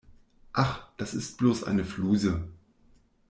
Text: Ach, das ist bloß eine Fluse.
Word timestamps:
Ach, 0.53 0.89
das 0.97 1.13
ist 1.13 1.37
bloß 1.37 1.63
eine 1.63 1.85
Fluse. 1.85 2.47